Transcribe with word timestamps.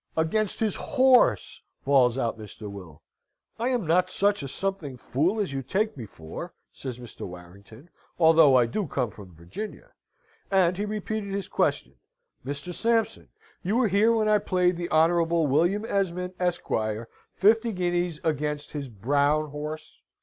"Against 0.17 0.59
his 0.59 0.73
horse!" 0.77 1.61
bawls 1.85 2.17
out 2.17 2.35
Mr. 2.39 2.67
Will. 2.67 3.03
"I 3.59 3.69
am 3.69 3.85
not 3.85 4.09
such 4.09 4.41
a 4.41 4.47
something 4.47 4.97
fool 4.97 5.39
as 5.39 5.53
you 5.53 5.61
take 5.61 5.95
me 5.95 6.07
for," 6.07 6.55
says 6.73 6.97
Mr. 6.97 7.27
Warrington, 7.27 7.87
"although 8.17 8.55
I 8.55 8.65
do 8.65 8.87
come 8.87 9.11
from 9.11 9.35
Virginia!" 9.35 9.91
And 10.49 10.75
he 10.75 10.85
repeated 10.85 11.31
his 11.35 11.47
question: 11.47 11.97
"Mr. 12.43 12.73
Sampson, 12.73 13.29
you 13.61 13.75
were 13.75 13.89
here 13.89 14.11
when 14.11 14.27
I 14.27 14.39
played 14.39 14.75
the 14.75 14.89
Honourable 14.89 15.45
William 15.45 15.85
Esmond, 15.85 16.33
Esquire, 16.39 17.07
fifty 17.35 17.71
guineas 17.71 18.19
against 18.23 18.71
his 18.71 18.87
brown 18.89 19.51
horse?" 19.51 20.01